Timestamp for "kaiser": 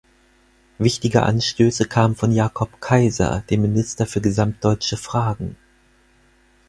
2.81-3.43